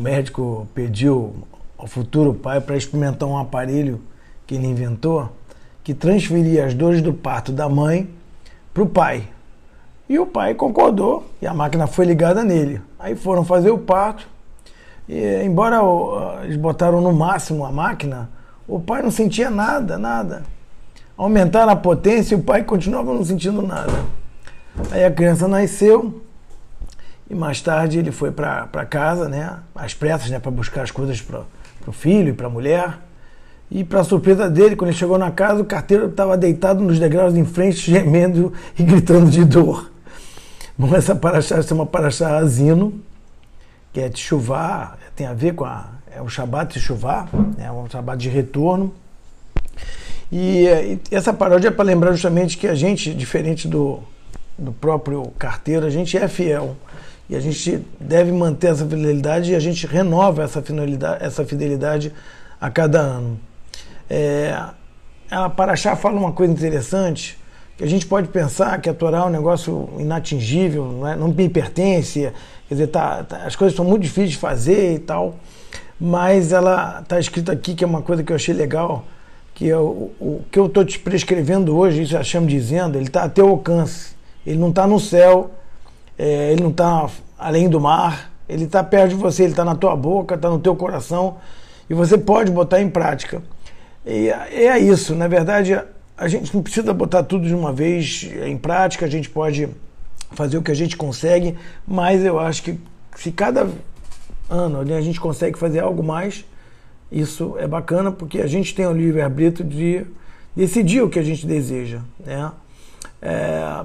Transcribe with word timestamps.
médico 0.00 0.66
pediu 0.74 1.34
ao 1.78 1.86
futuro 1.86 2.34
pai 2.34 2.60
para 2.60 2.76
experimentar 2.76 3.28
um 3.28 3.38
aparelho 3.38 4.00
que 4.46 4.54
ele 4.54 4.66
inventou 4.66 5.30
que 5.82 5.94
transferia 5.94 6.66
as 6.66 6.74
dores 6.74 7.00
do 7.00 7.12
parto 7.12 7.52
da 7.52 7.68
mãe 7.68 8.08
para 8.72 8.82
o 8.82 8.86
pai. 8.86 9.28
E 10.08 10.18
o 10.18 10.26
pai 10.26 10.54
concordou 10.54 11.24
e 11.40 11.46
a 11.46 11.54
máquina 11.54 11.86
foi 11.86 12.04
ligada 12.04 12.44
nele. 12.44 12.80
Aí 12.98 13.14
foram 13.14 13.44
fazer 13.44 13.70
o 13.70 13.78
parto. 13.78 14.26
E, 15.08 15.42
embora 15.44 15.78
eles 16.44 16.56
botaram 16.56 17.00
no 17.00 17.12
máximo 17.12 17.64
a 17.64 17.72
máquina, 17.72 18.28
o 18.66 18.78
pai 18.78 19.02
não 19.02 19.10
sentia 19.10 19.50
nada, 19.50 19.98
nada. 19.98 20.42
Aumentaram 21.16 21.72
a 21.72 21.76
potência 21.76 22.34
e 22.34 22.38
o 22.38 22.42
pai 22.42 22.62
continuava 22.64 23.12
não 23.14 23.24
sentindo 23.24 23.62
nada. 23.62 24.04
Aí 24.90 25.04
a 25.04 25.10
criança 25.10 25.46
nasceu 25.46 26.22
e 27.30 27.34
mais 27.34 27.60
tarde 27.60 28.00
ele 28.00 28.10
foi 28.10 28.32
para 28.32 28.84
casa, 28.84 29.28
né, 29.28 29.58
às 29.72 29.94
pressas, 29.94 30.28
né, 30.30 30.40
para 30.40 30.50
buscar 30.50 30.82
as 30.82 30.90
coisas 30.90 31.22
para 31.22 31.44
o 31.86 31.92
filho 31.92 32.30
e 32.30 32.32
para 32.32 32.48
a 32.48 32.50
mulher. 32.50 32.98
E 33.70 33.84
para 33.84 34.02
surpresa 34.02 34.50
dele, 34.50 34.74
quando 34.74 34.88
ele 34.90 34.98
chegou 34.98 35.16
na 35.16 35.30
casa, 35.30 35.62
o 35.62 35.64
carteiro 35.64 36.08
estava 36.08 36.36
deitado 36.36 36.82
nos 36.82 36.98
degraus 36.98 37.36
em 37.36 37.44
frente, 37.44 37.78
gemendo 37.88 38.52
e 38.76 38.82
gritando 38.82 39.30
de 39.30 39.44
dor. 39.44 39.92
Bom, 40.76 40.92
essa 40.96 41.14
paraxá 41.14 41.62
chama 41.62 41.86
paraxá 41.86 42.36
azino, 42.36 43.00
que 43.92 44.00
é 44.00 44.08
de 44.08 44.18
chuvar, 44.18 44.98
tem 45.14 45.26
a 45.26 45.32
ver 45.32 45.54
com 45.54 45.64
a, 45.64 45.88
é 46.12 46.20
o 46.20 46.28
Shabat 46.28 46.74
de 46.74 46.80
chuvar, 46.80 47.28
é 47.58 47.70
um 47.70 47.88
Shabat 47.88 48.20
de 48.20 48.28
retorno. 48.28 48.92
E, 50.32 50.64
e 50.64 51.00
essa 51.12 51.32
paródia 51.32 51.68
é 51.68 51.70
para 51.70 51.84
lembrar 51.84 52.10
justamente 52.10 52.58
que 52.58 52.66
a 52.66 52.74
gente, 52.74 53.14
diferente 53.14 53.68
do, 53.68 54.00
do 54.58 54.72
próprio 54.72 55.30
carteiro, 55.38 55.86
a 55.86 55.90
gente 55.90 56.16
é 56.16 56.26
fiel. 56.26 56.76
E 57.30 57.36
a 57.36 57.40
gente 57.40 57.86
deve 58.00 58.32
manter 58.32 58.72
essa 58.72 58.84
fidelidade 58.84 59.52
e 59.52 59.54
a 59.54 59.60
gente 59.60 59.86
renova 59.86 60.42
essa 60.42 60.60
fidelidade, 60.60 61.24
essa 61.24 61.44
fidelidade 61.44 62.12
a 62.60 62.68
cada 62.68 62.98
ano. 62.98 63.38
É, 64.10 64.52
a 65.30 65.48
Paraxá 65.48 65.94
fala 65.94 66.18
uma 66.18 66.32
coisa 66.32 66.52
interessante, 66.52 67.38
que 67.78 67.84
a 67.84 67.86
gente 67.86 68.04
pode 68.04 68.26
pensar 68.26 68.80
que 68.80 68.90
a 68.90 68.94
Torá 68.94 69.18
é 69.18 69.22
um 69.22 69.30
negócio 69.30 69.88
inatingível, 69.96 70.86
não, 70.86 71.06
é, 71.06 71.14
não 71.14 71.28
me 71.28 71.48
pertence, 71.48 72.32
quer 72.68 72.74
dizer, 72.74 72.88
tá, 72.88 73.22
tá, 73.22 73.36
as 73.44 73.54
coisas 73.54 73.76
são 73.76 73.84
muito 73.84 74.02
difíceis 74.02 74.32
de 74.32 74.36
fazer 74.36 74.94
e 74.94 74.98
tal, 74.98 75.36
mas 76.00 76.52
ela 76.52 76.98
está 77.00 77.20
escrito 77.20 77.52
aqui, 77.52 77.76
que 77.76 77.84
é 77.84 77.86
uma 77.86 78.02
coisa 78.02 78.24
que 78.24 78.32
eu 78.32 78.36
achei 78.36 78.52
legal, 78.52 79.04
que 79.54 79.70
é 79.70 79.78
o, 79.78 80.10
que 80.50 80.58
eu 80.58 80.66
estou 80.66 80.84
te 80.84 80.98
prescrevendo 80.98 81.76
hoje, 81.76 82.02
isso 82.02 82.16
Hashem 82.16 82.44
dizendo, 82.44 82.98
ele 82.98 83.06
está 83.06 83.22
a 83.22 83.28
teu 83.28 83.48
alcance, 83.48 84.16
ele 84.44 84.58
não 84.58 84.70
está 84.70 84.84
no 84.84 84.98
céu, 84.98 85.52
é, 86.22 86.52
ele 86.52 86.62
não 86.62 86.70
está 86.70 87.08
além 87.38 87.66
do 87.66 87.80
mar, 87.80 88.30
ele 88.46 88.64
está 88.64 88.84
perto 88.84 89.10
de 89.10 89.14
você, 89.14 89.44
ele 89.44 89.52
está 89.52 89.64
na 89.64 89.74
tua 89.74 89.96
boca, 89.96 90.34
está 90.34 90.50
no 90.50 90.58
teu 90.58 90.76
coração, 90.76 91.38
e 91.88 91.94
você 91.94 92.18
pode 92.18 92.50
botar 92.50 92.78
em 92.78 92.90
prática. 92.90 93.42
E 94.04 94.28
é 94.28 94.78
isso, 94.78 95.14
na 95.14 95.26
verdade, 95.26 95.80
a 96.18 96.28
gente 96.28 96.54
não 96.54 96.62
precisa 96.62 96.92
botar 96.92 97.22
tudo 97.22 97.46
de 97.46 97.54
uma 97.54 97.72
vez 97.72 98.30
em 98.44 98.58
prática, 98.58 99.06
a 99.06 99.08
gente 99.08 99.30
pode 99.30 99.70
fazer 100.32 100.58
o 100.58 100.62
que 100.62 100.70
a 100.70 100.74
gente 100.74 100.94
consegue, 100.94 101.56
mas 101.88 102.22
eu 102.22 102.38
acho 102.38 102.64
que 102.64 102.78
se 103.16 103.32
cada 103.32 103.66
ano 104.48 104.80
a 104.80 105.00
gente 105.00 105.18
consegue 105.18 105.58
fazer 105.58 105.80
algo 105.80 106.02
mais, 106.02 106.44
isso 107.10 107.56
é 107.58 107.66
bacana 107.66 108.12
porque 108.12 108.42
a 108.42 108.46
gente 108.46 108.74
tem 108.74 108.86
o 108.86 108.92
livre-arbítrio 108.92 109.66
de 109.66 110.04
decidir 110.54 111.00
o 111.00 111.08
que 111.08 111.18
a 111.18 111.22
gente 111.22 111.46
deseja. 111.46 112.00
Né? 112.22 112.52
É, 113.22 113.84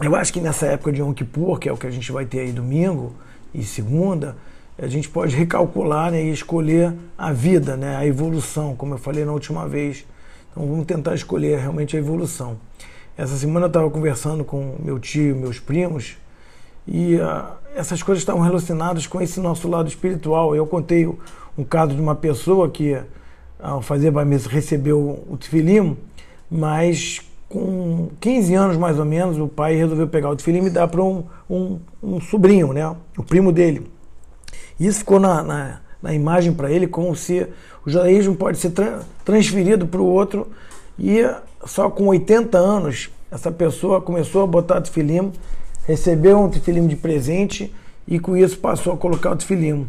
eu 0.00 0.16
acho 0.16 0.32
que 0.32 0.40
nessa 0.40 0.66
época 0.66 0.92
de 0.92 1.00
Yom 1.00 1.12
Kippur, 1.12 1.58
que 1.58 1.68
é 1.68 1.72
o 1.72 1.76
que 1.76 1.86
a 1.86 1.90
gente 1.90 2.10
vai 2.10 2.24
ter 2.24 2.40
aí 2.40 2.52
domingo 2.52 3.12
e 3.52 3.62
segunda, 3.62 4.36
a 4.78 4.86
gente 4.86 5.08
pode 5.08 5.36
recalcular 5.36 6.10
né, 6.10 6.22
e 6.22 6.30
escolher 6.30 6.94
a 7.18 7.32
vida, 7.32 7.76
né, 7.76 7.96
a 7.96 8.06
evolução, 8.06 8.74
como 8.74 8.94
eu 8.94 8.98
falei 8.98 9.24
na 9.24 9.32
última 9.32 9.68
vez. 9.68 10.06
Então 10.50 10.66
vamos 10.66 10.86
tentar 10.86 11.14
escolher 11.14 11.58
realmente 11.58 11.96
a 11.96 11.98
evolução. 11.98 12.56
Essa 13.16 13.36
semana 13.36 13.66
eu 13.66 13.68
estava 13.68 13.90
conversando 13.90 14.42
com 14.42 14.76
meu 14.82 14.98
tio, 14.98 15.36
meus 15.36 15.58
primos, 15.58 16.16
e 16.86 17.16
uh, 17.16 17.52
essas 17.74 18.02
coisas 18.02 18.22
estavam 18.22 18.40
relacionadas 18.40 19.06
com 19.06 19.20
esse 19.20 19.38
nosso 19.38 19.68
lado 19.68 19.88
espiritual. 19.88 20.56
Eu 20.56 20.66
contei 20.66 21.06
um 21.58 21.64
caso 21.64 21.94
de 21.94 22.00
uma 22.00 22.14
pessoa 22.14 22.70
que, 22.70 22.98
ao 23.58 23.82
fazer 23.82 24.10
bamisa, 24.10 24.48
recebeu 24.48 25.24
o 25.28 25.36
tefilim, 25.36 25.96
mas 26.50 27.20
com 27.50 28.08
15 28.20 28.54
anos 28.54 28.76
mais 28.76 28.96
ou 28.96 29.04
menos, 29.04 29.36
o 29.36 29.48
pai 29.48 29.74
resolveu 29.74 30.06
pegar 30.06 30.30
o 30.30 30.36
tefilim 30.36 30.64
e 30.66 30.70
dar 30.70 30.86
para 30.86 31.02
um, 31.02 31.24
um, 31.50 31.80
um 32.00 32.20
sobrinho, 32.20 32.72
né, 32.72 32.96
o 33.18 33.24
primo 33.24 33.50
dele. 33.50 33.90
Isso 34.78 35.00
ficou 35.00 35.18
na, 35.18 35.42
na, 35.42 35.80
na 36.00 36.14
imagem 36.14 36.54
para 36.54 36.70
ele 36.70 36.86
como 36.86 37.14
se 37.16 37.44
o 37.84 37.90
judaísmo 37.90 38.36
pode 38.36 38.56
ser 38.58 38.70
tra 38.70 39.00
transferido 39.24 39.86
para 39.86 40.00
o 40.00 40.06
outro 40.06 40.46
e 40.96 41.22
só 41.66 41.90
com 41.90 42.06
80 42.06 42.56
anos 42.56 43.10
essa 43.32 43.50
pessoa 43.50 44.00
começou 44.00 44.44
a 44.44 44.46
botar 44.46 44.80
tefilim, 44.80 45.32
recebeu 45.86 46.38
um 46.38 46.48
tefilim 46.48 46.86
de 46.86 46.94
presente 46.94 47.74
e 48.06 48.20
com 48.20 48.36
isso 48.36 48.58
passou 48.58 48.92
a 48.92 48.96
colocar 48.96 49.32
o 49.32 49.36
tefilim. 49.36 49.88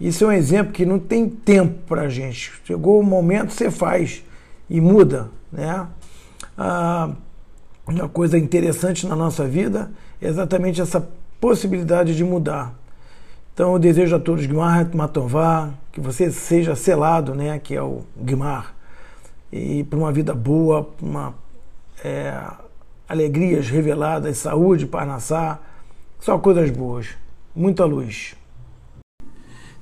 Isso 0.00 0.24
é 0.24 0.28
um 0.28 0.32
exemplo 0.32 0.72
que 0.72 0.86
não 0.86 0.98
tem 0.98 1.28
tempo 1.28 1.74
para 1.86 2.08
gente. 2.08 2.52
Chegou 2.64 3.00
o 3.00 3.02
momento, 3.02 3.52
você 3.52 3.70
faz 3.70 4.24
e 4.68 4.80
muda. 4.80 5.28
Né? 5.52 5.86
Ah, 6.56 7.10
uma 7.86 8.08
coisa 8.08 8.38
interessante 8.38 9.06
na 9.06 9.16
nossa 9.16 9.46
vida 9.46 9.90
é 10.20 10.28
exatamente 10.28 10.80
essa 10.80 11.06
possibilidade 11.40 12.16
de 12.16 12.22
mudar. 12.22 12.74
Então 13.54 13.72
eu 13.72 13.78
desejo 13.78 14.16
a 14.16 14.20
todos 14.20 14.46
Gmar 14.46 14.94
Matová, 14.94 15.70
que 15.92 16.00
você 16.00 16.30
seja 16.30 16.76
selado, 16.76 17.34
né, 17.34 17.58
que 17.58 17.74
é 17.74 17.82
o 17.82 18.04
Gmar, 18.16 18.74
e 19.52 19.84
para 19.84 19.98
uma 19.98 20.12
vida 20.12 20.32
boa, 20.34 20.88
uma 21.02 21.34
é, 22.04 22.32
alegrias 23.08 23.68
reveladas, 23.68 24.38
saúde, 24.38 24.86
parnassá, 24.86 25.58
só 26.20 26.38
coisas 26.38 26.70
boas, 26.70 27.08
muita 27.54 27.84
luz. 27.84 28.36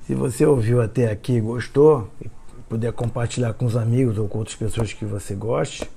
Se 0.07 0.15
você 0.15 0.45
ouviu 0.45 0.81
até 0.81 1.11
aqui 1.11 1.33
e 1.33 1.41
gostou, 1.41 2.09
e 2.19 2.27
puder 2.67 2.91
compartilhar 2.91 3.53
com 3.53 3.65
os 3.65 3.77
amigos 3.77 4.17
ou 4.17 4.27
com 4.27 4.39
outras 4.39 4.55
pessoas 4.55 4.91
que 4.91 5.05
você 5.05 5.35
goste, 5.35 5.89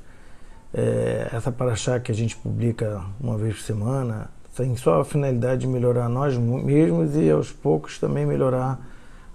é, 0.74 1.28
essa 1.32 1.52
paraxá 1.52 2.00
que 2.00 2.10
a 2.10 2.14
gente 2.14 2.36
publica 2.36 3.04
uma 3.20 3.36
vez 3.36 3.56
por 3.56 3.62
semana, 3.62 4.30
tem 4.54 4.76
só 4.76 5.00
a 5.00 5.04
finalidade 5.04 5.62
de 5.62 5.66
melhorar 5.66 6.08
nós 6.08 6.36
mesmos 6.36 7.16
e 7.16 7.30
aos 7.30 7.50
poucos 7.50 7.98
também 7.98 8.26
melhorar 8.26 8.80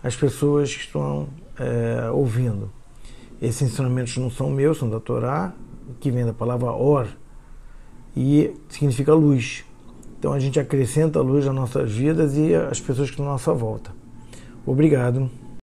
as 0.04 0.16
pessoas 0.16 0.74
que 0.74 0.82
estão 0.82 1.28
é, 1.60 2.10
ouvindo. 2.12 2.72
Esses 3.42 3.62
ensinamentos 3.64 4.18
não 4.18 4.30
são 4.30 4.50
meus, 4.50 4.78
são 4.78 4.90
da 4.90 5.00
Torá, 5.00 5.54
que 6.00 6.12
vem 6.12 6.26
da 6.26 6.34
palavra 6.34 6.72
or, 6.72 7.08
e 8.16 8.56
significa 8.70 9.14
luz. 9.14 9.64
Então 10.20 10.34
a 10.34 10.40
gente 10.40 10.60
acrescenta 10.60 11.20
a 11.20 11.22
luz 11.22 11.46
nas 11.46 11.54
nossas 11.54 11.92
vidas 11.92 12.36
e 12.36 12.54
as 12.56 12.80
pessoas 12.80 13.10
que 13.10 13.14
estão 13.14 13.28
à 13.28 13.32
nossa 13.32 13.54
volta. 13.54 13.92
Obrigado. 14.66 15.30